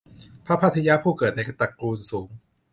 [0.45, 2.29] พระภัททิยะ ผู้เกิดในตระกูลสูง